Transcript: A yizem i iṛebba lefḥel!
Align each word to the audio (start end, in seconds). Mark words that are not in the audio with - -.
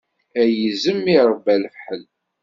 A 0.41 0.43
yizem 0.55 1.01
i 1.07 1.13
iṛebba 1.17 1.53
lefḥel! 1.63 2.03